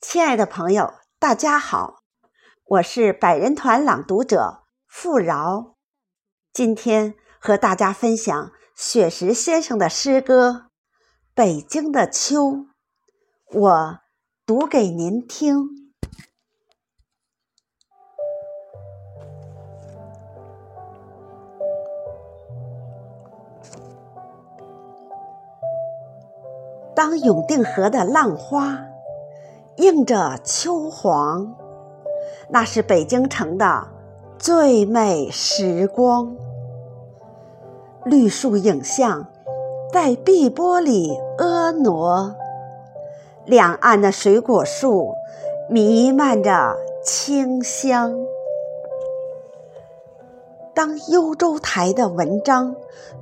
[0.00, 2.04] 亲爱的朋友，大家好，
[2.64, 5.74] 我是百人团朗读者付饶。
[6.52, 10.50] 今天和大家分享雪石先生的诗歌
[11.34, 12.44] 《北京的秋》，
[13.52, 13.98] 我
[14.46, 15.68] 读给您听。
[26.94, 28.84] 当永定河的浪花。
[29.78, 31.54] 映着秋黄，
[32.48, 33.86] 那是北京城的
[34.36, 36.36] 最美时光。
[38.04, 39.28] 绿树影像
[39.92, 42.34] 在碧波里婀娜，
[43.46, 45.14] 两岸的水果树
[45.70, 48.18] 弥漫着清香。
[50.74, 52.74] 当幽州台的文章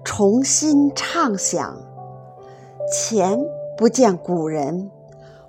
[0.02, 1.76] 重新唱响，
[2.90, 3.38] 前
[3.76, 4.90] 不见古人，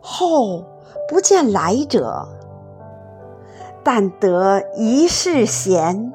[0.02, 0.66] 后。
[1.08, 2.28] 不见来者，
[3.84, 6.12] 但得一世闲，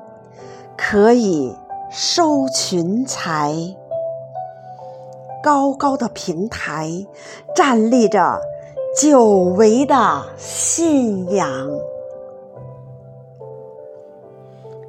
[0.77, 1.57] 可以
[1.91, 3.55] 收群才。
[5.43, 7.07] 高高的平台
[7.57, 8.41] 站立着
[8.97, 11.49] 久违的信仰。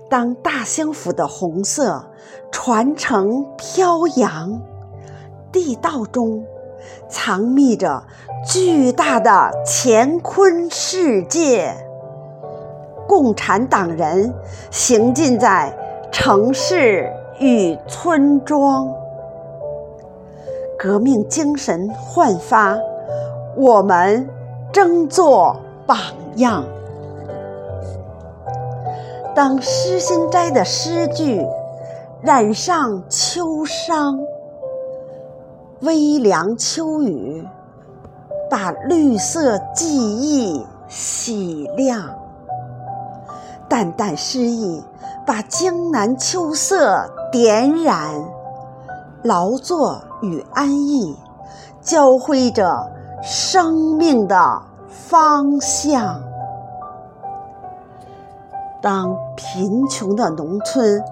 [0.09, 2.05] 当大兴府的红色
[2.51, 4.61] 传承飘扬，
[5.51, 6.45] 地道中。
[7.07, 8.03] 藏匿着
[8.45, 11.75] 巨大的乾坤世界。
[13.07, 14.33] 共产党人
[14.71, 15.71] 行进在
[16.11, 18.87] 城市与村庄，
[20.79, 22.77] 革命精神焕发，
[23.55, 24.27] 我们
[24.71, 25.97] 争做榜
[26.37, 26.63] 样。
[29.35, 31.45] 当诗心斋的诗句
[32.21, 34.17] 染上秋殇。
[35.83, 37.45] 微凉秋雨，
[38.49, 41.99] 把绿色记忆洗亮；
[43.67, 44.81] 淡淡诗意，
[45.27, 48.13] 把江南秋色点染。
[49.23, 51.17] 劳作与安逸，
[51.81, 52.89] 交汇着
[53.21, 56.23] 生命的方向。
[58.81, 61.03] 当贫穷的农村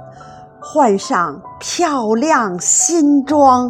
[0.62, 3.70] 换上漂亮新装。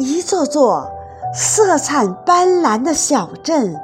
[0.00, 0.90] 一座座
[1.34, 3.78] 色彩斑斓的小镇，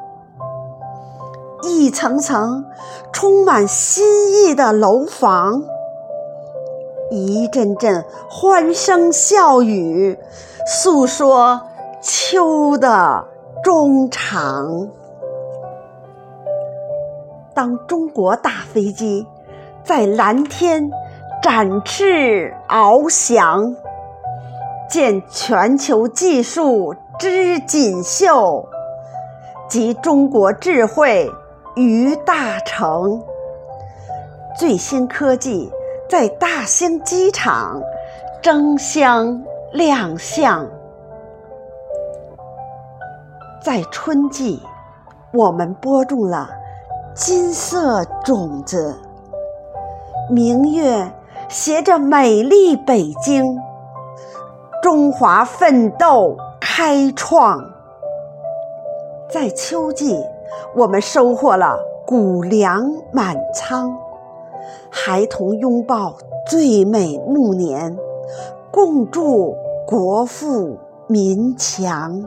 [1.62, 2.64] 一层层
[3.12, 5.62] 充满新意的楼房，
[7.10, 10.18] 一阵阵欢声笑语，
[10.66, 11.60] 诉说
[12.00, 13.22] 秋的
[13.62, 14.88] 衷肠。
[17.54, 19.26] 当中国大飞机
[19.84, 20.88] 在蓝天
[21.42, 23.76] 展翅翱翔。
[24.96, 28.66] 见全球技术之锦绣，
[29.68, 31.30] 集中国智慧
[31.74, 33.22] 于大成。
[34.58, 35.70] 最新科技
[36.08, 37.78] 在大兴机场
[38.40, 39.38] 争相
[39.70, 40.66] 亮相。
[43.62, 44.62] 在春季，
[45.30, 46.48] 我们播种了
[47.14, 48.98] 金色种子，
[50.30, 51.12] 明月
[51.50, 53.44] 携着美丽北京。
[54.86, 57.58] 中华奋斗开创，
[59.28, 60.16] 在秋季，
[60.76, 61.76] 我们收获了
[62.06, 62.80] 谷粮
[63.12, 63.98] 满仓，
[64.88, 66.14] 孩童拥抱
[66.48, 67.98] 最美暮年，
[68.70, 69.56] 共筑
[69.88, 72.22] 国富民强。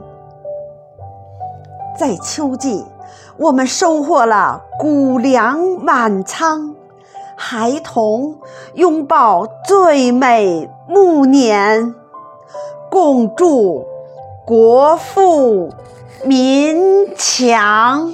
[1.98, 2.86] 在秋季，
[3.38, 6.76] 我们收获了谷粮满仓，
[7.38, 8.36] 孩童
[8.74, 11.96] 拥抱最美暮年。
[12.90, 13.86] 共筑
[14.46, 15.74] 国富
[16.26, 18.14] 民强。